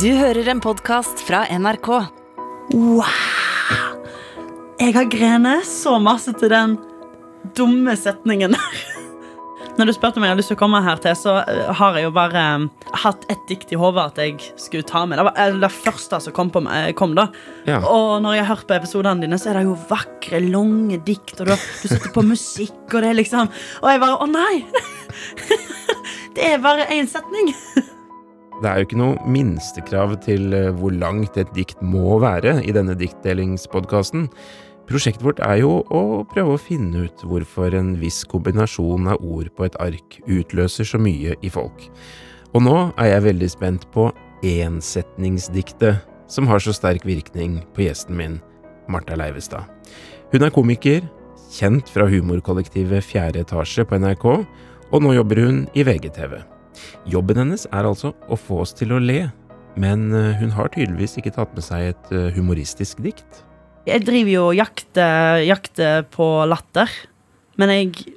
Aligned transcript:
Du 0.00 0.08
hører 0.16 0.48
en 0.50 0.60
podkast 0.62 1.20
fra 1.26 1.44
NRK. 1.50 1.88
Wow! 2.74 4.00
Jeg 4.80 4.94
har 4.96 5.06
grenet 5.12 5.66
så 5.68 5.96
masse 6.02 6.32
til 6.40 6.50
den 6.52 6.76
dumme 7.56 7.94
setningen 7.98 8.56
der. 8.56 8.80
Når 9.78 9.88
du 9.90 9.92
spurte 9.96 10.20
om 10.20 10.24
jeg 10.26 10.30
hadde 10.34 10.38
lyst 10.42 10.50
til 10.52 10.58
å 10.58 10.60
komme 10.60 10.80
her 10.84 11.00
til, 11.02 11.16
så 11.18 11.36
eh, 11.50 11.70
har 11.80 11.96
jeg 11.98 12.06
jo 12.06 12.12
bare 12.14 12.42
eh, 12.42 12.66
hatt 13.04 13.24
ett 13.32 13.40
dikt 13.50 13.72
i 13.74 13.78
hodet 13.80 14.04
at 14.12 14.20
jeg 14.22 14.36
skulle 14.60 14.86
ta 14.86 15.02
med. 15.06 15.18
Det 15.18 15.24
var 15.26 15.40
eh, 15.42 15.56
det 15.64 15.70
første 15.74 16.20
som 16.22 16.36
kom, 16.36 16.52
på, 16.54 16.62
meg- 16.62 16.92
kom 16.98 17.16
da. 17.18 17.26
Ja. 17.66 17.80
Og 17.90 18.20
når 18.22 18.36
jeg 18.38 18.44
har 18.46 18.52
hørt 18.54 18.68
på 18.70 18.76
episodene 18.78 19.24
dine, 19.26 19.38
så 19.42 19.50
er 19.50 19.58
det 19.60 19.64
jo 19.66 19.74
vakre, 19.90 20.38
lange 20.46 21.00
dikt, 21.06 21.34
og 21.42 21.50
du, 21.50 21.54
du 21.56 21.88
setter 21.90 22.14
på 22.14 22.22
musikk, 22.26 22.78
og 22.92 23.00
det 23.02 23.10
er 23.12 23.18
liksom 23.18 23.50
Og 23.82 23.90
jeg 23.90 24.02
bare 24.04 24.20
Å, 24.22 24.30
nei! 24.30 24.54
Det 26.34 26.42
er 26.50 26.62
bare 26.62 26.88
én 26.90 27.06
setning. 27.06 27.52
Det 28.64 28.70
er 28.70 28.80
jo 28.80 28.86
ikke 28.86 28.96
noe 28.96 29.28
minstekrav 29.28 30.14
til 30.24 30.54
eh, 30.56 30.70
hvor 30.72 30.94
langt 30.96 31.34
et 31.36 31.50
dikt 31.52 31.82
må 31.84 32.16
være 32.22 32.62
i 32.64 32.72
denne 32.72 32.94
diktdelingspodkasten. 32.96 34.30
Prosjektet 34.88 35.24
vårt 35.26 35.42
er 35.44 35.58
jo 35.60 35.82
å 35.92 36.22
prøve 36.30 36.54
å 36.54 36.60
finne 36.60 37.02
ut 37.04 37.24
hvorfor 37.28 37.76
en 37.76 37.90
viss 38.00 38.22
kombinasjon 38.28 39.10
av 39.12 39.20
ord 39.20 39.50
på 39.52 39.66
et 39.66 39.76
ark 39.84 40.16
utløser 40.24 40.88
så 40.88 40.96
mye 40.96 41.36
i 41.44 41.50
folk. 41.52 41.90
Og 42.56 42.64
nå 42.64 42.78
er 43.02 43.10
jeg 43.10 43.26
veldig 43.26 43.50
spent 43.52 43.84
på 43.92 44.06
ensetningsdiktet 44.48 46.00
som 46.32 46.48
har 46.48 46.64
så 46.64 46.72
sterk 46.72 47.04
virkning 47.04 47.60
på 47.76 47.84
gjesten 47.84 48.16
min, 48.16 48.40
Marta 48.88 49.12
Leivestad. 49.20 49.68
Hun 50.32 50.48
er 50.48 50.56
komiker, 50.56 51.04
kjent 51.52 51.92
fra 51.92 52.08
humorkollektivet 52.08 53.04
Fjerde 53.04 53.44
etasje 53.44 53.84
på 53.84 54.00
NRK, 54.00 54.26
og 54.88 55.04
nå 55.04 55.12
jobber 55.18 55.44
hun 55.44 55.62
i 55.76 55.84
VGTV. 55.84 56.53
Jobben 57.10 57.40
hennes 57.42 57.66
er 57.70 57.88
altså 57.88 58.14
å 58.28 58.38
få 58.38 58.62
oss 58.64 58.74
til 58.76 58.94
å 58.94 59.00
le, 59.02 59.28
men 59.80 60.06
eh, 60.14 60.34
hun 60.40 60.54
har 60.54 60.70
tydeligvis 60.74 61.18
ikke 61.20 61.34
tatt 61.34 61.54
med 61.56 61.66
seg 61.66 61.92
et 61.92 62.12
eh, 62.14 62.30
humoristisk 62.36 63.02
dikt. 63.04 63.42
Jeg 63.84 64.04
driver 64.06 64.32
jo 64.32 64.44
og 64.48 64.56
jakter, 64.56 65.42
jakter 65.44 66.06
på 66.08 66.28
latter. 66.48 66.90
Men 67.60 67.70
jeg 67.74 68.14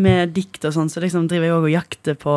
Med 0.00 0.30
dikt 0.32 0.64
og 0.64 0.72
sånn, 0.72 0.88
så 0.88 1.02
liksom 1.02 1.26
driver 1.28 1.44
jeg 1.44 1.56
òg 1.58 1.64
og 1.66 1.74
jakter 1.74 2.14
på 2.16 2.36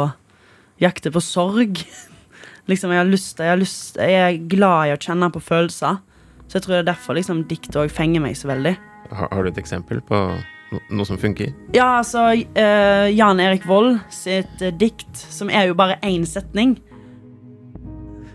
Jakter 0.83 1.13
på 1.15 1.21
sorg. 1.23 1.79
liksom, 2.69 2.91
jeg 2.91 2.99
har 2.99 3.07
lyst 3.07 3.39
Jeg 3.39 3.53
har 3.53 3.61
lyst 3.61 3.95
Jeg 4.01 4.17
er 4.19 4.41
glad 4.51 4.89
i 4.89 4.95
å 4.95 4.99
kjenne 4.99 5.29
på 5.31 5.39
følelser. 5.39 6.01
Så 6.47 6.57
jeg 6.57 6.65
tror 6.65 6.75
det 6.75 6.81
er 6.81 6.89
derfor 6.91 7.15
liksom 7.15 7.45
dikt 7.47 7.77
òg 7.79 7.93
fenger 7.93 8.21
meg 8.25 8.35
så 8.35 8.51
veldig. 8.51 8.75
Har, 9.13 9.29
har 9.31 9.45
du 9.45 9.49
et 9.53 9.61
eksempel 9.61 10.01
på 10.03 10.19
no 10.73 10.81
noe 10.89 11.07
som 11.07 11.19
funker? 11.21 11.53
Ja, 11.75 11.99
altså 11.99 12.31
uh, 12.33 13.07
Jan 13.13 13.41
Erik 13.43 13.67
Vold 13.69 13.99
sitt 14.13 14.63
uh, 14.63 14.73
dikt, 14.73 15.11
som 15.13 15.51
er 15.53 15.69
jo 15.69 15.77
bare 15.77 15.99
én 16.05 16.25
setning. 16.27 16.77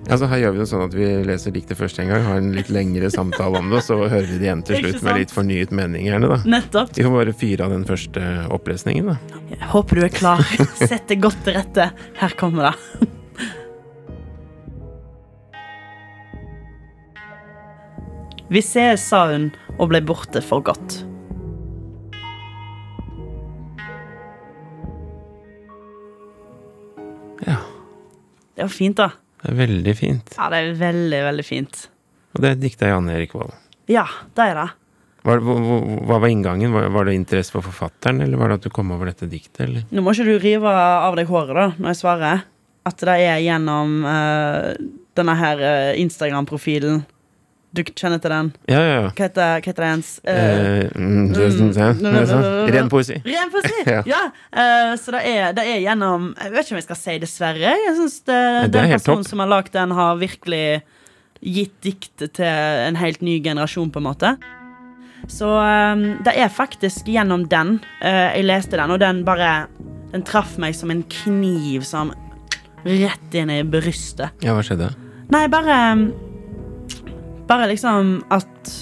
Altså 0.09 0.29
Her 0.31 0.41
gjør 0.41 0.55
vi 0.55 0.61
det 0.63 0.67
sånn 0.71 0.83
at 0.87 0.95
vi 0.97 1.07
leser 1.29 1.53
diktet 1.53 1.77
først 1.77 1.99
en 2.01 2.09
gang, 2.09 2.23
har 2.25 2.39
en 2.41 2.55
litt 2.57 2.71
lengre 2.73 3.11
samtale 3.13 3.61
om 3.61 3.69
det, 3.69 3.83
og 3.83 3.85
så 3.85 3.99
hører 4.07 4.25
vi 4.31 4.39
det 4.41 4.47
igjen 4.47 4.63
til 4.65 4.81
slutt 4.81 5.05
med 5.05 5.21
litt 5.21 5.35
fornyet 5.35 5.75
mening, 5.77 6.07
gjerne. 6.09 6.31
da. 6.33 6.39
Nettopp. 6.49 6.95
Vi 6.97 7.05
får 7.05 7.13
bare 7.19 7.35
fyre 7.37 7.67
av 7.67 7.75
den 7.77 7.85
første 7.89 8.25
opplesningen, 8.57 9.13
da. 9.13 9.43
Jeg 9.53 9.71
håper 9.75 10.01
du 10.01 10.07
er 10.07 10.15
klar. 10.15 10.43
Sett 10.81 11.11
det 11.13 11.21
godt 11.21 11.45
til 11.45 11.59
rette. 11.59 11.91
Her 12.23 12.37
kommer 12.41 12.71
det. 12.71 13.09
Vi 18.49 18.65
ses, 18.65 19.05
sa 19.05 19.27
hun 19.29 19.51
og 19.77 19.91
ble 19.93 20.01
borte 20.09 20.41
for 20.41 20.65
godt. 20.65 21.03
Det 28.59 28.67
var 28.67 28.75
fint, 28.75 28.99
da. 28.99 29.13
det 29.45 29.53
er 29.53 29.59
veldig 29.61 29.93
fint. 29.95 30.33
Ja, 30.35 30.49
det 30.51 30.59
er 30.59 30.73
veldig, 30.81 31.19
veldig 31.29 31.47
fint. 31.47 31.85
Og 32.35 32.43
det 32.43 32.51
er 32.51 32.57
dikta 32.59 32.89
av 32.89 32.97
Jan 32.97 33.11
Erik 33.15 33.37
Vold. 33.39 33.53
Ja, 33.87 34.03
det 34.35 34.49
er 34.51 34.59
det. 34.59 34.65
Hva, 35.23 35.37
hva, 35.39 35.55
hva 35.63 35.77
hva 36.09 36.19
var 36.25 36.33
inngangen? 36.33 36.75
Var, 36.75 36.89
var 36.95 37.07
det 37.07 37.15
interesse 37.15 37.55
for 37.55 37.63
forfatteren, 37.63 38.19
eller 38.25 38.41
var 38.41 38.51
det 38.51 38.59
at 38.59 38.67
du 38.67 38.75
kom 38.75 38.91
over 38.97 39.13
dette 39.13 39.29
diktet, 39.31 39.61
eller? 39.69 39.85
Nå 39.95 40.03
må 40.03 40.11
ikke 40.11 40.27
du 40.27 40.43
rive 40.43 40.73
av 40.75 41.15
deg 41.19 41.31
håret 41.31 41.55
da, 41.55 41.67
når 41.79 41.93
jeg 41.93 42.01
svarer. 42.01 42.43
At 42.89 43.07
det 43.07 43.15
er 43.29 43.39
gjennom 43.45 43.95
uh, 44.09 44.75
denne 45.19 45.39
her 45.39 45.63
eh, 45.63 46.01
Instagram-profilen. 46.03 47.05
Du 47.77 47.83
kjenner 47.85 48.21
til 48.23 48.33
den? 48.33 48.47
Ja, 48.71 48.79
ja, 48.81 48.93
ja. 48.95 49.09
Hva 49.13 49.27
heter, 49.27 49.59
hva 49.61 49.69
heter 49.69 49.85
det 49.85 49.89
ens? 49.93 50.11
Eh, 50.25 50.37
Eh, 50.39 50.85
mm, 50.97 51.33
det, 51.35 51.49
det, 51.59 51.89
det, 52.01 52.13
det, 52.25 52.73
ren 52.75 52.89
poesi. 52.89 53.19
Ren 53.27 53.51
poesi! 53.53 53.83
Ja. 54.13 54.21
eh, 54.53 54.93
så 54.97 55.13
det 55.13 55.21
er, 55.29 55.51
det 55.57 55.65
er 55.69 55.83
gjennom 55.85 56.31
Jeg 56.39 56.53
vet 56.55 56.65
ikke 56.65 56.75
om 56.75 56.81
jeg 56.81 56.87
skal 56.87 57.01
si 57.01 57.17
dessverre. 57.21 57.75
Jeg 57.85 57.97
er 57.99 58.71
Den 58.73 58.93
personen 58.95 59.27
som 59.29 59.43
har 59.45 59.51
lagd 59.53 59.75
den, 59.77 59.93
har 59.99 60.17
virkelig 60.21 60.81
gitt 61.45 61.77
diktet 61.85 62.33
til 62.41 62.47
en 62.89 62.97
helt 62.99 63.21
ny 63.23 63.37
generasjon, 63.45 63.93
på 63.95 64.01
en 64.01 64.09
måte. 64.09 64.33
Så 65.31 65.47
um, 65.51 66.07
det 66.25 66.35
er 66.39 66.49
faktisk 66.51 67.11
gjennom 67.11 67.45
den 67.51 67.77
uh, 68.01 68.31
jeg 68.33 68.47
leste 68.47 68.79
den, 68.79 68.95
og 68.95 69.01
den 69.03 69.25
bare 69.27 69.67
Den 70.13 70.23
traff 70.25 70.57
meg 70.63 70.73
som 70.75 70.91
en 70.95 71.03
kniv 71.05 71.83
som 71.85 72.15
rett 72.87 73.35
inn 73.37 73.51
i 73.53 73.61
brystet. 73.67 74.33
Ja, 74.41 74.55
hva 74.57 74.63
skjedde? 74.65 74.89
Nei, 75.29 75.45
bare 75.53 75.75
Bare 77.49 77.69
liksom 77.71 78.19
at 78.35 78.73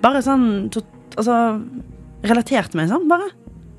Bare 0.00 0.22
sånn 0.24 0.70
tot, 0.72 0.88
Altså 1.18 1.36
Relatert 2.20 2.74
meg 2.76 2.90
sånn, 2.90 3.06
bare. 3.08 3.30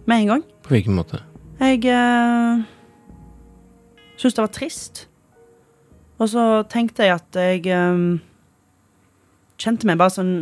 Med 0.09 0.23
en 0.23 0.29
gang. 0.31 0.43
På 0.65 0.73
hvilken 0.73 0.95
måte? 0.97 1.19
Jeg 1.61 1.83
uh, 1.85 2.63
syntes 4.17 4.33
det 4.33 4.41
var 4.41 4.53
trist. 4.55 5.03
Og 6.17 6.31
så 6.31 6.45
tenkte 6.69 7.05
jeg 7.05 7.13
at 7.19 7.37
jeg 7.37 7.69
eh, 7.73 8.01
kjente 9.61 9.89
meg 9.89 10.01
bare 10.01 10.13
sånn 10.13 10.33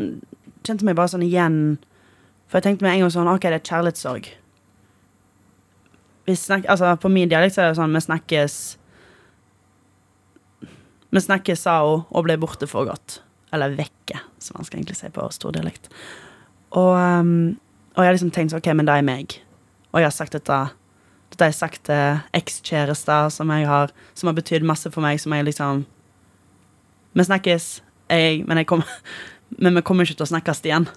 Kjente 0.67 0.83
meg 0.87 0.97
bare 0.99 1.11
sånn 1.11 1.23
igjen. 1.23 1.59
For 2.47 2.59
jeg 2.59 2.65
tenkte 2.65 2.83
med 2.83 2.97
en 2.97 3.05
gang 3.05 3.13
sånn 3.13 3.29
OK, 3.31 3.45
det 3.47 3.59
er 3.61 3.67
kjærlighetssorg. 3.67 4.25
Vi 6.27 6.35
snak, 6.35 6.67
altså, 6.67 6.91
på 6.99 7.11
min 7.11 7.31
dialekt 7.31 7.55
så 7.55 7.63
er 7.63 7.71
det 7.71 7.79
sånn 7.79 7.95
vi 7.95 8.01
snakkes 8.03 8.57
Vi 11.11 11.19
snakkes, 11.23 11.63
sa 11.65 11.79
hun, 11.85 12.03
og 12.11 12.23
ble 12.27 12.35
borte 12.37 12.67
for 12.69 12.85
godt. 12.85 13.19
Eller 13.53 13.73
vekke, 13.73 14.19
som 14.39 14.59
man 14.59 14.65
skal 14.67 14.79
egentlig 14.79 14.97
si 14.99 15.09
på 15.09 15.25
stordialekt. 15.33 15.89
Og, 16.77 16.91
um, 16.93 17.31
og 17.95 18.03
jeg 18.03 18.09
har 18.11 18.13
liksom 18.17 18.31
tenkt 18.35 18.53
OK, 18.53 18.67
men 18.77 18.85
det 18.85 18.93
er 18.99 19.05
meg. 19.07 19.39
Og 19.91 20.01
jeg 20.03 20.05
har 20.11 20.13
sagt 20.13 20.35
dette 20.37 20.59
Dette 21.29 21.45
har 21.45 21.51
jeg 21.51 21.59
sagt 21.59 21.83
til 21.85 22.19
ekskjærester 22.33 23.29
som, 23.29 23.49
jeg 23.53 23.67
har- 23.69 23.91
som 24.17 24.27
har 24.27 24.33
betydd 24.33 24.63
masse 24.65 24.89
for 24.91 25.01
meg, 25.01 25.19
som 25.19 25.31
jeg 25.33 25.45
liksom 25.45 25.85
Vi 27.15 27.23
snakkes, 27.23 27.81
jeg, 28.09 28.45
men, 28.47 28.57
jeg 28.57 28.67
kom, 28.67 28.83
men 29.61 29.75
vi 29.75 29.81
kommer 29.81 30.05
ikke 30.05 30.17
til 30.17 30.25
å 30.25 30.29
snakkes 30.29 30.61
igjen. 30.65 30.87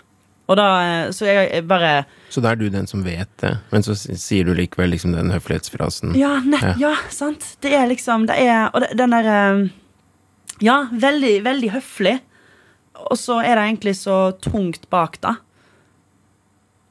Og 0.49 0.57
da 0.57 0.67
eh, 0.83 1.11
Så 1.13 1.25
jeg, 1.29 1.51
jeg 1.53 1.67
bare 1.69 2.05
Så 2.33 2.41
da 2.45 2.51
er 2.53 2.57
du 2.61 2.69
den 2.73 2.87
som 2.87 3.05
vet 3.05 3.29
det, 3.41 3.55
men 3.73 3.83
så 3.83 3.95
sier 3.97 4.45
du 4.45 4.53
likevel 4.57 4.91
liksom 4.93 5.13
den 5.17 5.31
høflighetsfrasen. 5.33 6.15
Ja, 6.19 6.39
nett, 6.45 6.63
Ja. 6.63 6.75
ja. 6.91 6.95
sant. 7.11 7.57
Det 7.61 7.73
er 7.77 7.87
liksom 7.89 8.27
Det 8.27 8.37
er 8.41 8.71
Og 8.75 8.81
det, 8.85 8.91
den 8.99 9.11
derre 9.11 9.71
Ja, 10.63 10.85
veldig, 10.93 11.41
veldig 11.45 11.71
høflig. 11.75 12.17
Og 13.11 13.17
så 13.19 13.41
er 13.43 13.57
det 13.57 13.65
egentlig 13.67 13.97
så 13.99 14.17
tungt 14.45 14.89
bak, 14.93 15.19
da. 15.25 15.37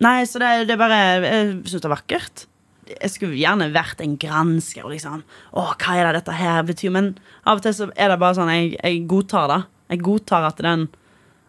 Nei, 0.02 0.24
så 0.26 0.42
det, 0.42 0.50
det 0.72 0.80
bare 0.82 0.98
Jeg 1.22 1.50
syns 1.70 1.84
det 1.84 1.88
er 1.88 1.94
vakkert. 1.94 2.46
Jeg 2.92 3.12
skulle 3.14 3.38
gjerne 3.38 3.70
vært 3.72 4.02
en 4.04 4.16
gransker 4.20 4.84
og 4.84 4.92
liksom 4.96 5.22
Å, 5.22 5.66
hva 5.80 5.94
er 5.96 6.10
det 6.10 6.16
dette 6.18 6.34
her 6.36 6.66
betyr? 6.68 6.92
Men 6.92 7.12
av 7.46 7.62
og 7.62 7.64
til 7.64 7.76
så 7.78 7.88
er 7.94 8.10
det 8.12 8.18
bare 8.20 8.36
sånn 8.36 8.50
Jeg, 8.52 8.74
jeg 8.82 9.04
godtar 9.12 9.48
det. 9.52 9.60
Jeg 9.94 10.02
godtar 10.08 10.48
at 10.50 10.60
den 10.66 10.88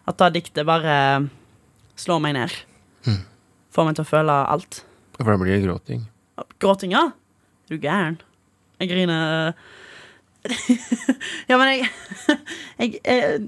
At 0.07 0.21
det 0.21 0.29
diktet 0.37 0.69
bare 0.69 0.95
slår 1.99 2.21
meg 2.23 2.37
ned. 2.37 2.53
Får 3.73 3.87
meg 3.87 3.97
til 3.97 4.05
å 4.05 4.09
føle 4.09 4.33
alt. 4.53 4.83
For 5.17 5.29
da 5.29 5.37
blir 5.41 5.55
det 5.55 5.63
gråting. 5.65 6.05
Gråting, 6.61 6.93
ja? 6.93 7.07
Er 7.65 7.73
du 7.73 7.81
gæren? 7.81 8.17
Jeg 8.81 8.89
griner 8.91 9.53
Ja, 11.47 11.57
men 11.57 11.69
jeg 11.69 11.87
Jeg, 12.81 12.99
jeg, 13.03 13.47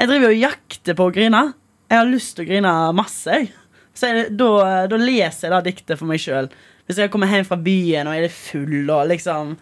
jeg 0.00 0.08
driver 0.08 0.28
og 0.30 0.38
jakter 0.38 0.96
på 0.96 1.06
å 1.10 1.12
grine. 1.14 1.42
Jeg 1.90 1.98
har 2.00 2.08
lyst 2.08 2.36
til 2.36 2.46
å 2.46 2.48
grine 2.48 2.72
masse. 2.96 3.34
jeg. 3.36 3.50
Så 3.94 4.10
jeg, 4.10 4.30
da, 4.38 4.50
da 4.90 4.98
leser 5.00 5.48
jeg 5.48 5.52
det 5.54 5.72
diktet 5.74 6.00
for 6.00 6.08
meg 6.10 6.22
sjøl. 6.22 6.48
Hvis 6.88 6.98
jeg 7.02 7.12
kommer 7.12 7.30
hjem 7.30 7.46
fra 7.46 7.58
byen 7.60 8.08
og 8.08 8.16
er 8.16 8.24
litt 8.26 8.34
full 8.34 8.88
og 8.90 9.04
liksom 9.12 9.52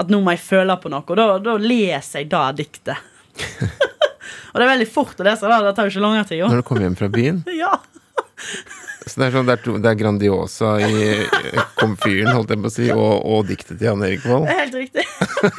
At 0.00 0.08
nå 0.10 0.18
må 0.24 0.32
jeg 0.34 0.42
føle 0.42 0.74
på 0.82 0.90
noe. 0.92 1.04
Og 1.06 1.18
da, 1.18 1.26
da 1.42 1.56
leser 1.60 2.24
jeg 2.24 2.30
det 2.32 2.46
diktet. 2.62 3.12
og 4.50 4.56
det 4.58 4.64
er 4.64 4.72
veldig 4.72 4.88
fort 4.90 5.20
å 5.22 5.26
lese 5.28 5.50
da. 5.50 5.60
Det 5.64 5.74
tar 5.76 5.88
jo 5.88 5.94
ikke 5.94 6.04
lang 6.04 6.18
tid. 6.28 6.42
Når 6.46 6.62
du 6.62 6.66
kommer 6.66 6.86
hjem 6.88 6.98
fra 6.98 7.12
byen. 7.12 7.44
Ja. 7.62 7.76
Så 9.06 9.20
det 9.20 9.28
er 9.28 9.34
sånn, 9.36 9.46
det 9.46 9.54
er, 9.54 9.60
to, 9.62 9.72
det 9.78 9.90
er 9.92 9.98
Grandiosa 10.00 10.70
i 10.82 10.94
komfyren, 11.78 12.32
holdt 12.34 12.50
jeg 12.50 12.62
på 12.64 12.66
å 12.66 12.74
si, 12.74 12.86
og, 12.90 13.12
og 13.22 13.44
diktet 13.46 13.76
til 13.76 13.86
Jan 13.86 14.02
Erik 14.02 14.24
Vold. 14.26 14.48
Helt 14.50 14.74
riktig. 14.74 15.04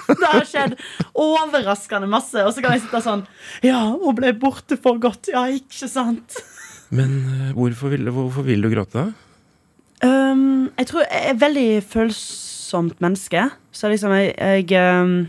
Det 0.10 0.32
har 0.34 0.44
skjedd 0.50 0.76
overraskende 1.16 2.10
masse. 2.12 2.44
Og 2.44 2.52
så 2.52 2.64
kan 2.64 2.76
jeg 2.76 2.84
sitte 2.84 3.00
sånn 3.06 3.24
Ja, 3.64 3.86
hun 3.94 4.18
ble 4.18 4.34
borte 4.36 4.76
for 4.82 5.00
godt. 5.00 5.32
Ja, 5.32 5.46
ikke 5.48 5.88
sant? 5.88 6.36
Men 6.92 7.16
eh, 7.32 7.54
hvorfor 7.56 7.96
vil, 7.96 8.12
hvorfor 8.12 8.44
vil 8.48 8.68
du 8.68 8.70
gråte. 8.74 9.08
Um, 10.04 10.68
jeg 10.78 10.92
tror 10.92 11.06
jeg 11.06 11.32
er 11.32 11.40
veldig 11.40 11.70
følsomt 11.88 13.00
menneske. 13.04 13.48
Så 13.72 13.92
liksom 13.92 14.12
jeg, 14.18 14.36
jeg 14.36 15.02
um, 15.02 15.22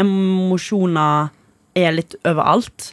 Emosjoner 0.00 1.32
er 1.74 1.98
litt 1.98 2.14
overalt. 2.22 2.92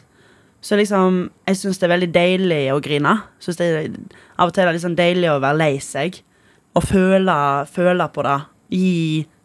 Så 0.62 0.78
liksom 0.78 1.24
Jeg 1.48 1.58
syns 1.58 1.80
det 1.80 1.88
er 1.88 1.94
veldig 1.96 2.10
deilig 2.14 2.62
å 2.72 2.80
grine. 2.82 3.16
Synes 3.42 3.58
det 3.58 3.66
er, 3.68 3.88
av 4.38 4.50
og 4.50 4.54
til 4.54 4.62
er 4.62 4.70
det 4.70 4.76
liksom 4.78 4.98
deilig 4.98 5.30
å 5.32 5.40
være 5.42 5.58
lei 5.58 5.72
seg. 5.82 6.20
Og 6.78 6.86
føle, 6.86 7.38
føle 7.68 8.06
på 8.14 8.24
det. 8.26 8.38
Gi 8.72 9.00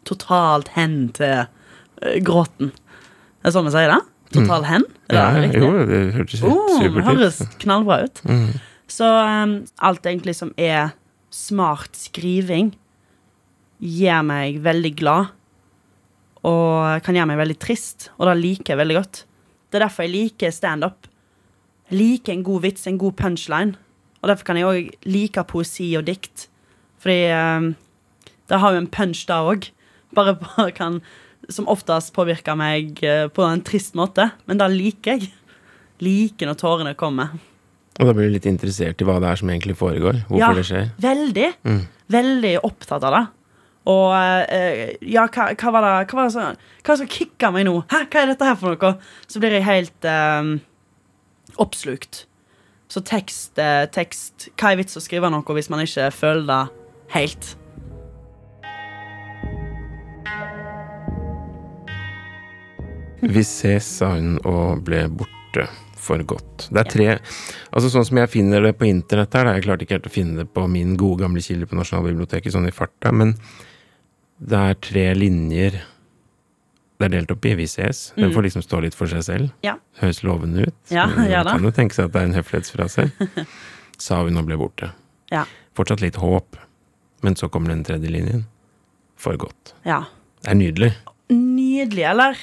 totalt 0.07 0.69
hen 0.77 1.09
til 1.17 1.41
uh, 1.43 2.13
gråten. 2.23 2.71
Er 3.43 3.55
sånn 3.55 3.67
vi 3.67 3.73
sier 3.75 3.91
det? 3.91 3.99
Total 4.37 4.65
hen? 4.67 4.85
Det 5.07 5.17
Ja, 5.17 5.27
det 5.39 5.51
jo, 5.55 5.71
det 5.87 5.99
hørtes 6.15 6.43
Oh, 6.43 6.77
supert 6.77 7.07
høres 7.07 7.41
knallbra 7.61 8.01
ut. 8.05 8.21
Mm. 8.27 8.49
Så 8.91 9.07
um, 9.07 9.57
alt 9.83 10.07
egentlig 10.07 10.35
som 10.37 10.53
er 10.59 10.93
smart 11.33 11.97
skriving, 11.97 12.71
gjør 13.83 14.23
meg 14.27 14.61
veldig 14.65 14.93
glad. 14.99 15.33
Og 16.47 17.03
kan 17.03 17.17
gjøre 17.17 17.31
meg 17.33 17.41
veldig 17.41 17.57
trist, 17.61 18.09
og 18.17 18.29
det 18.29 18.37
liker 18.39 18.73
jeg 18.73 18.81
veldig 18.81 18.99
godt. 18.99 19.23
Det 19.71 19.79
er 19.79 19.85
derfor 19.87 20.05
jeg 20.07 20.13
liker 20.15 20.51
standup. 20.55 21.07
Liker 21.91 22.33
en 22.33 22.43
god 22.43 22.61
vits, 22.65 22.87
en 22.87 22.97
god 22.99 23.15
punchline. 23.19 23.75
Og 24.21 24.29
derfor 24.31 24.43
kan 24.49 24.57
jeg 24.59 24.65
òg 24.67 24.93
like 25.07 25.43
poesi 25.47 25.89
og 25.99 26.05
dikt. 26.07 26.47
Fordi 27.03 27.19
um, 27.31 27.67
det 28.49 28.59
har 28.59 28.73
jo 28.73 28.81
en 28.81 28.87
punch, 28.91 29.25
da 29.29 29.41
òg. 29.47 29.69
Bare 30.15 30.35
på- 30.39 30.71
kan 30.75 31.01
som 31.49 31.67
oftest 31.71 32.13
påvirker 32.15 32.57
meg 32.59 32.99
uh, 33.03 33.27
på 33.31 33.43
en 33.47 33.61
trist 33.63 33.93
måte. 33.95 34.31
Men 34.47 34.57
det 34.59 34.71
liker 34.73 35.17
jeg. 35.19 35.31
Liker 36.03 36.49
når 36.49 36.59
tårene 36.59 36.95
kommer. 36.99 37.35
Og 37.97 38.05
da 38.05 38.13
blir 38.13 38.27
du 38.29 38.35
litt 38.35 38.45
interessert 38.49 38.99
i 39.01 39.05
hva 39.07 39.15
det 39.23 39.31
er 39.31 39.39
som 39.39 39.49
egentlig 39.49 39.77
foregår. 39.79 40.19
Hvorfor 40.27 40.43
Ja. 40.43 40.53
det 40.53 40.65
skjer. 40.67 40.89
Veldig. 41.01 41.47
Mm. 41.65 41.79
Veldig 42.13 42.51
opptatt 42.67 43.03
av 43.07 43.15
det. 43.15 43.23
Og 43.87 44.11
eh, 44.51 44.97
ja, 45.07 45.27
hva, 45.31 45.51
hva 45.55 45.71
var 45.71 45.85
det 45.85 45.91
Hva 46.11 46.19
var 46.19 46.25
det 46.27 46.33
som, 46.35 46.63
hva 46.83 46.97
som 46.99 47.11
kicka 47.11 47.51
meg 47.55 47.67
nå? 47.69 47.77
Hæ, 47.91 48.03
hva 48.11 48.23
er 48.23 48.33
dette 48.33 48.49
her 48.49 48.57
for 48.59 48.75
noe? 48.75 48.97
Så 49.31 49.39
blir 49.43 49.55
jeg 49.55 49.67
helt 49.67 50.07
eh, 50.07 50.57
oppslukt. 51.63 52.25
Så 52.91 53.03
tekst, 53.07 53.55
eh, 53.59 53.85
tekst 53.91 54.49
Hva 54.55 54.73
er 54.73 54.81
vits 54.81 54.99
å 54.99 55.03
skrive 55.03 55.31
noe 55.31 55.55
hvis 55.57 55.71
man 55.71 55.83
ikke 55.83 56.11
føler 56.15 56.45
det 56.51 56.61
helt? 57.15 57.55
Vi 63.17 63.41
ses, 63.41 63.87
sa 63.97 64.11
hun 64.13 64.35
og 64.45 64.83
ble 64.85 65.07
borte 65.09 65.65
for 65.97 66.21
godt. 66.27 66.67
Det 66.69 66.83
er 66.83 66.91
tre 66.91 67.07
Altså 67.15 67.89
Sånn 67.91 68.05
som 68.07 68.19
jeg 68.21 68.31
finner 68.31 68.61
det 68.63 68.75
på 68.77 68.87
internett 68.87 69.33
her, 69.33 69.47
da, 69.47 69.55
jeg 69.57 69.65
klarte 69.65 69.87
ikke 69.87 69.97
helt 69.97 70.11
å 70.11 70.13
finne 70.13 70.43
det 70.43 70.51
på 70.53 70.67
min 70.71 70.93
gode 70.99 71.23
gamle 71.23 71.41
kilde 71.43 71.67
på 71.69 71.79
Nasjonalbiblioteket 71.79 72.53
sånn 72.53 72.69
i 72.69 72.75
farta, 72.75 73.11
men 73.15 73.33
det 74.39 74.57
er 74.69 74.73
tre 74.81 75.05
linjer 75.17 75.77
det 76.97 77.05
er 77.05 77.09
delt 77.13 77.29
opp 77.31 77.45
i. 77.45 77.51
Vi 77.53 77.67
ses. 77.69 78.11
Den 78.15 78.31
Mm. 78.31 78.33
får 78.33 78.43
liksom 78.47 78.61
stå 78.65 78.79
litt 78.81 78.95
for 78.97 79.05
seg 79.05 79.21
selv. 79.21 79.51
Ja. 79.61 79.75
Høres 80.01 80.23
lovende 80.25 80.63
ut. 80.65 80.73
Ja, 80.89 81.05
ja 81.29 81.43
da. 81.43 81.51
kan 81.51 81.61
jo 81.63 81.69
tenke 81.69 81.93
seg 81.93 82.05
at 82.05 82.11
det 82.15 82.21
er 82.23 82.25
en 82.25 82.33
høflighetsfrase. 82.33 83.11
Sa 84.01 84.23
hun 84.23 84.37
og 84.37 84.45
ble 84.47 84.57
borte. 84.57 84.89
Ja. 85.29 85.43
Fortsatt 85.77 86.01
litt 86.01 86.15
håp, 86.17 86.57
men 87.21 87.35
så 87.37 87.49
kommer 87.53 87.69
den 87.69 87.83
tredje 87.85 88.09
linjen. 88.09 88.47
For 89.15 89.37
godt. 89.37 89.75
Ja. 89.85 90.05
Det 90.41 90.49
er 90.51 90.57
nydelig. 90.57 90.91
Nydelig, 91.29 92.03
eller? 92.09 92.37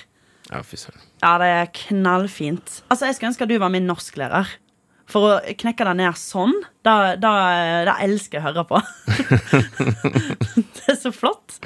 Ja, 0.52 0.62
fy 0.62 0.76
søren. 0.76 1.02
Ja, 1.22 1.34
det 1.42 1.46
er 1.50 1.66
knallfint. 1.72 2.82
Altså, 2.90 3.06
Jeg 3.06 3.16
skulle 3.16 3.30
ønske 3.32 3.42
at 3.42 3.48
du 3.48 3.58
var 3.58 3.70
min 3.74 3.86
norsklærer. 3.90 4.46
For 5.10 5.28
å 5.28 5.54
knekke 5.60 5.84
det 5.88 5.94
ned 6.00 6.16
sånn, 6.16 6.54
da, 6.86 7.14
da, 7.20 7.32
da 7.88 7.96
elsker 8.04 8.38
jeg 8.38 8.44
å 8.44 8.46
høre 8.48 8.64
på. 8.68 8.80
det 10.78 10.86
er 10.94 10.96
så 11.00 11.12
flott. 11.12 11.58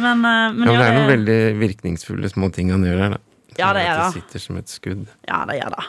Men, 0.00 0.24
eh, 0.24 0.54
men 0.56 0.64
Ja, 0.64 0.72
men 0.72 0.80
det 0.80 0.86
er 0.86 0.96
noen 0.96 1.12
veldig 1.12 1.40
virkningsfulle 1.60 2.30
små 2.32 2.50
ting 2.54 2.72
han 2.72 2.86
gjør 2.86 3.02
her, 3.04 3.18
da. 3.18 3.20
Ja, 3.56 3.72
det 3.72 3.84
Sånn 3.84 3.90
er 3.90 3.90
at 3.90 4.00
det. 4.00 4.06
Det 4.06 4.22
sitter 4.22 4.44
som 4.46 4.58
et 4.60 4.72
skudd. 4.72 5.04
ja, 5.28 5.42
det 5.48 5.60
gjør 5.60 5.76
det. 5.76 5.84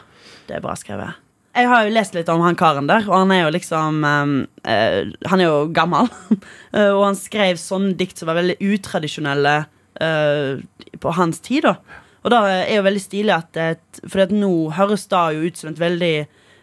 Det 0.48 0.56
er 0.56 0.62
bra 0.64 0.76
skrevet. 0.80 1.24
Jeg 1.58 1.68
har 1.72 1.84
jo 1.84 1.94
lest 1.96 2.14
litt 2.14 2.28
om 2.30 2.42
han 2.44 2.56
karen 2.58 2.88
der, 2.88 3.06
og 3.08 3.16
han 3.16 3.32
er 3.34 3.40
jo 3.42 3.54
liksom 3.56 4.04
eh, 4.04 5.08
Han 5.32 5.40
er 5.40 5.46
jo 5.46 5.68
gammel. 5.74 6.10
Eh, 6.68 6.90
og 6.92 7.00
han 7.00 7.16
skrev 7.16 7.56
sånne 7.56 7.94
dikt 7.96 8.20
som 8.20 8.28
var 8.28 8.36
veldig 8.36 8.58
utradisjonelle 8.60 9.52
uh, 10.04 10.58
på 11.00 11.12
hans 11.16 11.40
tid, 11.40 11.64
da. 11.64 12.02
Og 12.20 12.28
da 12.34 12.42
er 12.50 12.74
jo 12.74 12.82
veldig 12.84 13.00
stilig 13.00 13.32
at 13.32 13.56
For 14.04 14.34
nå 14.36 14.50
høres 14.76 15.06
det 15.08 15.22
jo 15.32 15.48
ut 15.48 15.56
som 15.56 15.70
et 15.70 15.80
veldig 15.80 16.12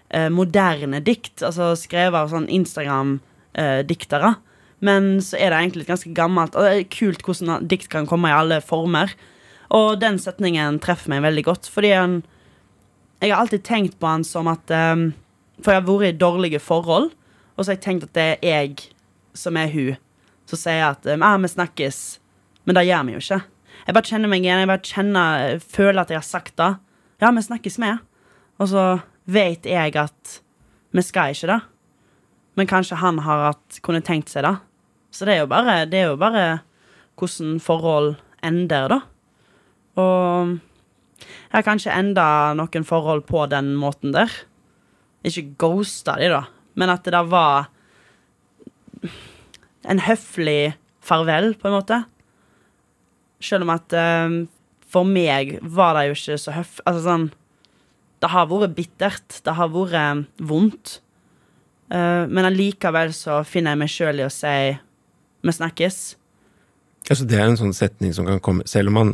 eh, 0.09 0.29
moderne 0.33 1.01
dikt, 1.05 1.43
altså 1.45 1.73
skrevet 1.79 2.17
av 2.19 2.31
sånn 2.33 2.49
Instagram-diktere. 2.51 4.35
Men 4.85 5.15
så 5.23 5.39
er 5.39 5.51
det 5.51 5.61
egentlig 5.61 5.85
et 5.85 5.93
ganske 5.93 6.13
gammelt. 6.15 6.55
Og 6.55 6.65
det 6.65 6.71
er 6.73 6.89
kult 6.93 7.25
hvordan 7.25 7.67
dikt 7.69 7.89
kan 7.93 8.07
komme 8.09 8.29
i 8.29 8.35
alle 8.35 8.59
former. 8.63 9.13
Og 9.73 9.99
den 10.01 10.19
setningen 10.21 10.79
treffer 10.83 11.13
meg 11.13 11.25
veldig 11.25 11.45
godt, 11.47 11.69
fordi 11.71 11.95
han 11.95 12.23
Jeg 13.21 13.31
har 13.31 13.39
alltid 13.41 13.63
tenkt 13.63 13.99
på 13.99 14.07
han 14.07 14.23
som 14.27 14.45
at 14.51 14.69
um, 14.69 15.13
For 15.63 15.71
jeg 15.71 15.81
har 15.81 15.87
vært 15.87 16.13
i 16.13 16.17
dårlige 16.19 16.59
forhold, 16.59 17.13
og 17.55 17.63
så 17.63 17.71
har 17.71 17.77
jeg 17.77 17.85
tenkt 17.85 18.03
at 18.03 18.13
det 18.13 18.25
er 18.43 18.43
jeg 18.43 18.89
som 19.33 19.55
er 19.57 19.71
hun 19.71 19.95
som 20.45 20.59
sier 20.59 20.83
at 20.91 21.05
um, 21.07 21.23
vi 21.41 21.49
snakkes. 21.49 22.19
Men 22.65 22.75
det 22.77 22.85
gjør 22.85 23.05
vi 23.07 23.15
jo 23.15 23.21
ikke. 23.23 23.41
Jeg 23.85 23.95
bare 23.95 24.09
kjenner 24.09 24.29
meg 24.29 24.43
igjen. 24.45 24.61
Jeg 24.61 24.69
bare 24.69 24.89
kjenner, 24.91 25.59
føler 25.59 26.01
at 26.01 26.11
jeg 26.11 26.19
har 26.19 26.27
sagt 26.27 26.55
det. 26.57 26.71
Ja, 27.21 27.31
vi 27.31 27.41
snakkes 27.41 27.79
med. 27.81 28.03
Og 28.59 28.69
så 28.69 28.83
vet 29.25 29.65
jeg 29.67 29.95
at 29.99 30.37
vi 30.95 31.03
skal 31.03 31.33
ikke 31.33 31.49
det. 31.51 31.61
Men 32.55 32.69
kanskje 32.69 33.01
han 33.01 33.19
har 33.25 33.49
hatt, 33.49 33.81
kunne 33.83 34.03
tenkt 34.05 34.31
seg 34.31 34.45
det. 34.47 34.55
Så 35.11 35.27
det 35.27 35.35
er 35.35 35.43
jo 35.43 35.51
bare, 35.51 35.83
det 35.89 35.99
er 35.99 36.09
jo 36.11 36.19
bare 36.19 36.45
hvordan 37.19 37.59
forhold 37.63 38.15
ender, 38.45 38.91
da. 38.91 38.99
Og 39.99 40.55
jeg 41.15 41.55
har 41.55 41.67
kanskje 41.67 41.95
enda 41.95 42.27
noen 42.57 42.87
forhold 42.87 43.23
på 43.29 43.45
den 43.51 43.73
måten 43.79 44.15
der. 44.15 44.31
Ikke 45.25 45.47
ghosta 45.59 46.17
de, 46.19 46.29
da, 46.31 46.43
men 46.75 46.91
at 46.91 47.05
det 47.07 47.15
da 47.15 47.23
var 47.25 47.71
en 49.85 50.01
høflig 50.01 50.75
farvel, 51.05 51.53
på 51.59 51.69
en 51.69 51.77
måte. 51.77 52.01
Selv 53.43 53.65
om 53.65 53.73
at 53.75 53.93
um, 53.93 54.37
for 54.89 55.07
meg 55.07 55.57
var 55.61 55.97
det 55.97 56.07
jo 56.09 56.17
ikke 56.17 56.37
så 56.41 56.55
høf... 56.55 56.79
Altså 56.87 57.03
sånn 57.05 57.27
Det 58.25 58.31
har 58.33 58.47
vært 58.49 58.73
bittert. 58.73 59.41
Det 59.45 59.53
har 59.53 59.69
vært 59.69 59.97
eh, 60.01 60.21
vondt. 60.49 60.99
Eh, 61.93 62.23
men 62.25 62.47
allikevel 62.47 63.13
så 63.13 63.43
finner 63.45 63.75
jeg 63.75 63.81
meg 63.83 63.91
sjøl 63.93 64.21
i 64.23 64.25
å 64.25 64.31
si 64.33 64.55
'vi 65.45 65.53
snakkes'. 65.53 66.15
Altså, 67.05 67.27
det 67.29 67.37
er 67.37 67.45
en 67.45 67.59
sånn 67.59 67.75
setning 67.77 68.15
som 68.17 68.25
kan 68.25 68.39
komme 68.41 68.63
Selv 68.65 68.89
om 68.89 68.95
man 68.97 69.11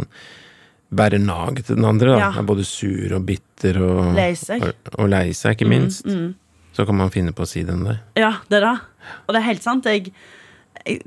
bærer 0.95 1.19
nag 1.19 1.59
til 1.59 1.75
den 1.75 1.85
andre, 1.85 2.13
da. 2.13 2.19
Ja. 2.19 2.29
Er 2.39 2.47
både 2.47 2.63
sur 2.63 3.15
og 3.15 3.25
bitter 3.27 3.81
og 3.83 4.15
Lei 4.15 4.31
seg. 4.35 4.63
Og, 4.63 4.93
og 4.97 5.09
lei 5.11 5.31
seg, 5.35 5.55
ikke 5.55 5.67
minst. 5.67 6.05
Mm, 6.05 6.15
mm. 6.15 6.33
Så 6.75 6.85
kan 6.87 6.95
man 6.95 7.11
finne 7.11 7.33
på 7.35 7.43
å 7.43 7.49
si 7.49 7.63
den 7.67 7.83
der. 7.83 7.99
Ja, 8.15 8.37
det 8.47 8.61
er 8.61 8.67
det. 8.69 8.77
Og 9.25 9.35
det 9.35 9.41
er 9.41 9.47
helt 9.49 9.63
sant. 9.63 9.87
Jeg, 9.87 10.13
jeg 10.85 11.01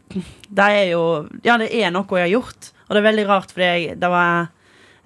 Det 0.49 0.64
er 0.64 0.90
jo 0.92 1.28
Ja, 1.44 1.56
det 1.56 1.73
er 1.73 1.92
noe 1.92 2.04
jeg 2.04 2.28
har 2.28 2.32
gjort. 2.32 2.73
Og 2.84 2.94
det 2.94 3.00
er 3.00 3.08
veldig 3.08 3.28
rart, 3.28 3.52
fordi 3.52 3.64
jeg, 3.64 4.00
det 4.00 4.11
var 4.12 4.50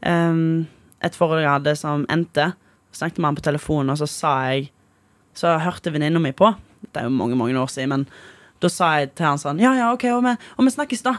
um, 0.03 0.67
et 1.03 1.15
forhold 1.15 1.43
jeg 1.43 1.51
hadde 1.53 1.77
som 1.79 2.07
endte. 2.11 2.53
Snakket 2.95 3.21
med 3.21 3.31
han 3.31 3.39
på 3.39 3.45
telefonen, 3.45 3.93
og 3.93 4.01
så 4.01 4.09
sa 4.11 4.33
jeg 4.49 4.71
Så 5.37 5.53
hørte 5.63 5.93
venninna 5.95 6.19
mi 6.19 6.33
på. 6.35 6.49
Det 6.83 6.99
er 6.99 7.07
jo 7.07 7.15
mange 7.15 7.37
mange 7.39 7.59
år 7.59 7.71
siden, 7.71 7.93
men 7.93 8.07
da 8.63 8.71
sa 8.73 8.97
jeg 8.99 9.13
til 9.15 9.29
han 9.29 9.39
sånn 9.39 9.61
Ja, 9.63 9.75
ja, 9.77 9.93
OK, 9.95 10.09
og 10.11 10.25
vi, 10.25 10.35
og 10.57 10.67
vi 10.67 10.73
snakkes, 10.75 11.05
da. 11.07 11.15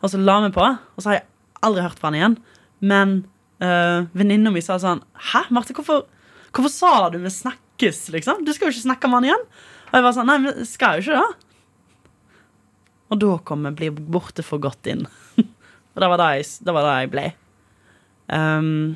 Og 0.00 0.10
så 0.10 0.20
la 0.20 0.38
vi 0.46 0.52
på, 0.54 0.64
og 0.64 1.02
så 1.02 1.10
har 1.10 1.18
jeg 1.18 1.28
aldri 1.66 1.84
hørt 1.84 2.00
fra 2.00 2.10
han 2.10 2.18
igjen. 2.18 2.38
Men 2.82 3.14
uh, 3.62 4.08
venninna 4.16 4.52
mi 4.54 4.62
sa 4.64 4.78
sånn 4.82 5.04
Hæ, 5.32 5.44
Marte, 5.54 5.76
hvorfor, 5.76 6.06
hvorfor 6.50 6.72
sa 6.72 6.94
du 7.12 7.20
vi 7.22 7.32
snakkes, 7.32 8.06
liksom? 8.14 8.46
Du 8.46 8.52
skal 8.54 8.70
jo 8.70 8.76
ikke 8.76 8.88
snakke 8.88 9.10
med 9.10 9.20
han 9.20 9.30
igjen. 9.30 9.46
Og 9.90 9.98
jeg 9.98 10.06
var 10.06 10.16
sånn 10.16 10.30
Nei, 10.30 10.40
vi 10.46 10.68
skal 10.68 10.98
jo 10.98 11.06
ikke 11.06 11.20
det. 11.20 11.48
Og 13.12 13.20
da 13.20 13.32
kom 13.44 13.68
jeg 13.68 13.76
bli 13.76 13.92
borte 13.92 14.44
for 14.46 14.62
godt 14.62 14.88
inn. 14.88 15.04
og 15.92 16.00
det 16.00 16.08
var 16.08 16.20
da 16.20 16.32
jeg, 16.38 16.48
jeg 16.64 17.10
ble. 17.12 17.26
Ehm, 18.32 18.94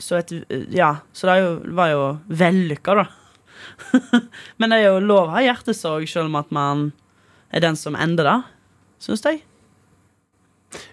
så 0.00 0.18
et 0.18 0.32
Ja, 0.74 0.96
så 1.12 1.28
det 1.30 1.36
jo, 1.42 1.50
var 1.76 1.90
jo 1.92 2.02
vellykka, 2.28 2.94
da. 3.02 3.06
Men 4.58 4.70
det 4.72 4.78
er 4.80 4.88
jo 4.90 5.00
lov 5.04 5.28
å 5.28 5.34
ha 5.36 5.42
hjertesorg 5.44 6.08
selv 6.08 6.30
om 6.30 6.36
at 6.40 6.50
man 6.54 6.90
er 7.52 7.60
den 7.64 7.76
som 7.76 7.96
ender 7.98 8.24
det, 8.28 8.38
syns 9.02 9.22
jeg. 9.26 9.42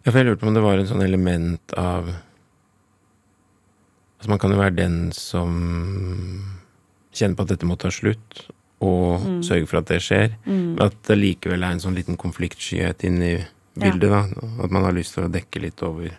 Ja, 0.03 0.09
for 0.11 0.17
jeg 0.19 0.25
lurte 0.31 0.41
på 0.41 0.47
om 0.49 0.55
det 0.57 0.63
var 0.65 0.79
en 0.81 0.87
sånn 0.89 1.03
element 1.05 1.73
av 1.77 2.09
Altså, 4.17 4.29
man 4.31 4.39
kan 4.41 4.49
jo 4.49 4.57
være 4.57 4.73
den 4.79 4.95
som 5.13 5.51
kjenner 7.13 7.37
på 7.37 7.43
at 7.45 7.51
dette 7.51 7.67
må 7.69 7.75
ta 7.77 7.91
slutt, 7.93 8.47
og 8.81 9.21
Mm. 9.21 9.41
sørge 9.45 9.67
for 9.67 9.77
at 9.77 9.85
det 9.91 9.99
skjer. 10.01 10.31
Men 10.45 10.81
at 10.81 10.97
det 11.07 11.17
likevel 11.17 11.63
er 11.63 11.71
en 11.75 11.79
sånn 11.79 11.95
liten 11.95 12.17
konfliktskyhet 12.17 13.03
inn 13.05 13.21
i 13.21 13.45
bildet, 13.77 14.09
da. 14.09 14.23
At 14.63 14.71
man 14.71 14.83
har 14.83 14.91
lyst 14.93 15.13
til 15.13 15.23
å 15.25 15.31
dekke 15.31 15.61
litt 15.61 15.81
over 15.83 16.09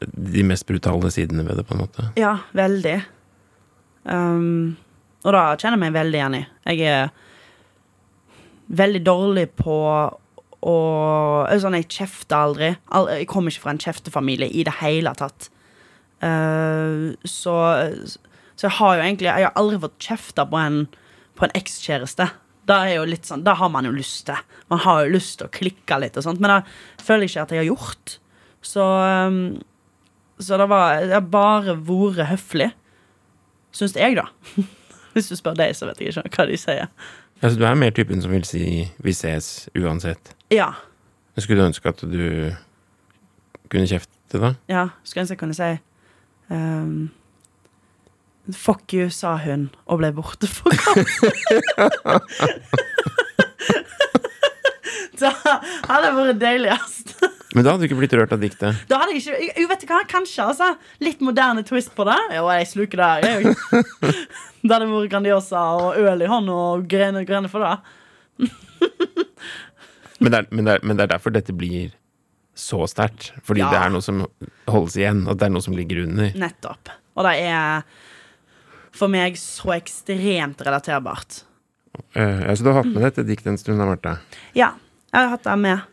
de 0.00 0.44
mest 0.46 0.66
brutale 0.68 1.10
sidene 1.12 1.44
ved 1.46 1.60
det, 1.60 1.66
på 1.68 1.74
en 1.76 1.82
måte. 1.82 2.08
Ja, 2.18 2.38
veldig. 2.56 2.96
Um, 4.08 4.76
og 5.26 5.34
da 5.34 5.42
kjenner 5.58 5.76
jeg 5.76 5.84
meg 5.84 5.96
veldig 5.96 6.20
igjen 6.20 6.38
i. 6.38 6.44
Jeg 6.70 6.86
er 6.88 7.10
veldig 8.78 9.04
dårlig 9.04 9.46
på 9.58 9.76
og 10.58 11.60
sånn, 11.62 11.76
Jeg 11.78 11.86
kjefter 11.86 12.34
aldri. 12.34 12.72
Jeg 13.14 13.28
kommer 13.30 13.54
ikke 13.54 13.62
fra 13.62 13.74
en 13.76 13.82
kjeftefamilie 13.82 14.50
i 14.50 14.64
det 14.66 14.74
hele 14.80 15.12
tatt. 15.18 15.50
Uh, 16.18 17.14
så, 17.22 17.54
så 18.58 18.66
jeg 18.66 18.74
har 18.80 18.96
jo 18.96 19.02
egentlig 19.04 19.28
Jeg 19.28 19.44
har 19.46 19.52
aldri 19.60 19.78
fått 19.84 20.00
kjefta 20.02 20.48
på 20.50 20.58
en, 20.58 20.80
på 21.38 21.46
en 21.46 21.54
ekskjæreste. 21.54 22.26
Da 22.68 22.80
er 22.84 22.98
jo 22.98 23.06
litt 23.08 23.28
sånn, 23.28 23.44
da 23.46 23.54
har 23.56 23.70
man 23.72 23.86
jo 23.86 23.94
lyst 23.94 24.26
til. 24.28 24.40
Man 24.68 24.82
har 24.84 25.04
jo 25.04 25.14
lyst 25.14 25.38
til 25.38 25.46
å 25.46 25.54
klikke 25.54 26.00
litt, 26.02 26.18
og 26.18 26.26
sånt 26.26 26.42
men 26.42 26.58
det 26.58 27.04
føler 27.06 27.24
jeg 27.24 27.32
ikke 27.32 27.46
at 27.46 27.54
jeg 27.54 27.62
har 27.62 27.70
gjort. 27.70 28.18
Så, 28.64 28.82
um, 28.82 29.60
så 30.40 30.58
det, 30.58 30.68
var, 30.70 31.00
det 31.04 31.14
har 31.14 31.20
bare 31.32 31.76
vært 31.76 32.26
høflig. 32.32 32.70
Syns 33.72 33.96
jeg, 33.96 34.16
da. 34.18 34.28
Hvis 35.14 35.28
du 35.30 35.36
spør 35.38 35.56
deg, 35.58 35.76
så 35.76 35.88
vet 35.88 36.00
jeg 36.00 36.14
ikke 36.14 36.42
hva 36.42 36.46
de 36.50 36.58
sier. 36.60 36.88
Altså, 37.42 37.58
du 37.58 37.64
er 37.68 37.74
mer 37.78 37.90
typen 37.94 38.22
som 38.22 38.32
vil 38.34 38.44
si 38.44 38.88
'vi 38.98 39.12
ses 39.14 39.68
uansett'. 39.78 40.34
Ja. 40.50 40.72
Jeg 41.36 41.42
Skulle 41.42 41.62
du 41.62 41.66
ønske 41.66 41.88
at 41.88 42.00
du 42.00 42.50
kunne 43.70 43.86
kjefte, 43.86 44.38
da? 44.40 44.54
ja 44.68 44.88
skulle 45.04 45.22
ønske 45.22 45.32
jeg 45.32 45.38
kunne 45.38 45.54
si 45.54 45.78
um, 46.50 47.10
Fuck 48.52 48.94
you, 48.94 49.10
sa 49.12 49.36
hun, 49.36 49.68
og 49.86 49.98
ble 49.98 50.12
borte 50.12 50.46
for 50.48 50.72
godt. 50.84 50.98
det 55.20 55.32
hadde 55.84 56.14
vært 56.16 56.40
deiligst. 56.40 57.17
Men 57.58 57.66
da 57.66 57.72
hadde 57.74 57.82
du 57.82 57.88
ikke 57.88 57.98
blitt 57.98 58.12
rørt 58.14 58.32
av 58.36 58.38
diktet. 58.42 58.82
Da 58.86 59.00
hadde 59.02 59.16
jeg 59.16 59.24
ikke 59.24 59.62
Jo, 59.64 59.68
vet 59.72 59.82
du 59.82 59.88
hva, 59.90 59.98
kanskje, 60.06 60.44
altså. 60.46 60.68
Litt 61.02 61.22
moderne 61.26 61.64
twist 61.66 61.90
på 61.98 62.06
det. 62.06 62.18
Jo, 62.36 62.44
jeg 62.54 62.68
sluker 62.70 63.02
det. 63.02 63.10
Jeg, 63.26 63.54
det 64.62 64.70
hadde 64.70 64.86
vært 64.92 65.10
Grandiosa 65.10 65.62
og 65.80 65.98
øl 65.98 66.22
i 66.22 66.28
hånd 66.30 66.52
og 66.54 66.86
grene, 66.90 67.24
grene 67.26 67.50
for 67.50 67.66
det. 67.66 67.74
Men 70.18 70.32
det, 70.34 70.38
er, 70.38 70.46
men, 70.50 70.64
det 70.66 70.72
er, 70.72 70.80
men 70.82 70.98
det 70.98 71.04
er 71.04 71.10
derfor 71.12 71.30
dette 71.30 71.54
blir 71.54 71.92
så 72.58 72.80
sterkt. 72.90 73.28
Fordi 73.46 73.62
Ja. 73.62 73.68
det 73.70 73.82
er 73.84 73.92
noe 73.94 74.02
som 74.02 74.24
holdes 74.66 74.96
igjen, 74.98 75.20
og 75.30 75.38
det 75.38 75.46
er 75.46 75.52
noe 75.54 75.62
som 75.62 75.76
ligger 75.78 76.00
under. 76.08 76.32
Nettopp. 76.34 76.90
Og 77.14 77.22
det 77.28 77.36
er 77.46 77.84
for 78.98 79.10
meg 79.12 79.38
så 79.38 79.76
ekstremt 79.76 80.58
relaterbart. 80.66 81.44
Uh, 82.18 82.42
så 82.50 82.58
så 82.58 82.66
du 82.66 82.70
har 82.72 82.80
hatt 82.82 82.90
med 82.90 83.06
dette 83.06 83.24
diktet 83.26 83.52
en 83.52 83.60
stund, 83.62 83.78
da, 83.78 83.86
Marte? 83.86 84.16
Ja, 84.58 84.72
jeg 85.12 85.22
har 85.22 85.30
hatt 85.36 85.46
det 85.46 85.54
med. 85.62 85.86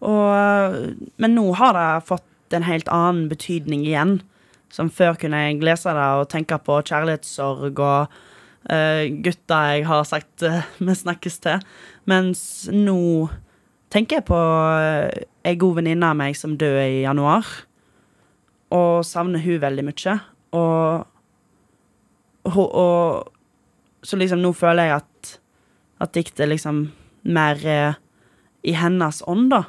Og, 0.00 0.96
men 1.20 1.36
nå 1.36 1.46
har 1.60 1.76
det 1.76 2.08
fått 2.08 2.56
en 2.56 2.66
helt 2.66 2.88
annen 2.92 3.28
betydning 3.30 3.84
igjen. 3.84 4.18
Som 4.70 4.90
før 4.92 5.16
kunne 5.18 5.38
jeg 5.44 5.62
lese 5.66 5.92
det 5.94 6.08
og 6.20 6.28
tenke 6.30 6.58
på 6.62 6.78
kjærlighetssorg 6.86 7.80
og 7.82 8.12
uh, 8.70 9.04
gutta 9.24 9.60
jeg 9.72 9.86
har 9.88 10.04
sagt 10.08 10.44
uh, 10.46 10.62
vi 10.86 10.96
snakkes 10.96 11.40
til. 11.44 11.64
Mens 12.10 12.42
nå 12.72 13.28
tenker 13.90 14.20
jeg 14.20 14.28
på 14.30 14.38
uh, 14.38 15.10
ei 15.44 15.56
god 15.58 15.80
venninne 15.80 16.12
av 16.12 16.18
meg 16.20 16.38
som 16.38 16.56
døde 16.60 16.86
i 16.86 17.02
januar. 17.04 17.48
Og 18.70 19.02
savner 19.06 19.42
hun 19.42 19.58
veldig 19.62 19.84
mye. 19.88 20.16
Og, 20.54 21.06
og, 22.46 22.66
og 22.66 23.36
Så 24.06 24.16
liksom 24.16 24.40
nå 24.40 24.54
føler 24.56 24.86
jeg 24.86 25.02
at, 25.02 25.32
at 26.00 26.14
diktet 26.14 26.48
liksom 26.48 26.86
mer 27.28 27.58
er 27.68 27.98
i 28.64 28.72
hennes 28.72 29.20
ånd, 29.28 29.50
da. 29.52 29.64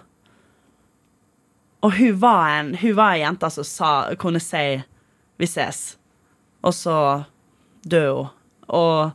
Og 1.82 1.96
hun 1.98 2.20
var 2.22 2.60
en 2.60 2.76
Hun 2.76 2.96
var 2.96 3.16
en 3.16 3.24
jente 3.26 3.50
som 3.50 3.64
sa, 3.64 4.16
kunne 4.16 4.40
si 4.40 4.84
'vi 5.38 5.46
ses', 5.46 5.98
og 6.62 6.74
så 6.74 7.24
døde 7.82 8.14
hun. 8.14 8.30
Og 8.68 9.12